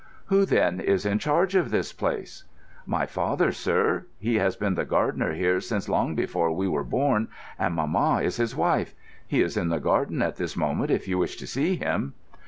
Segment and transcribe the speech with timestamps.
[0.29, 2.45] "Who, then, is in charge of this place?"
[2.87, 4.07] "My father, sir.
[4.17, 7.27] He has been the gardener here since long before we were born,
[7.59, 8.95] and mamma is his wife.
[9.27, 12.15] He is in the garden at this moment if you wish to see him."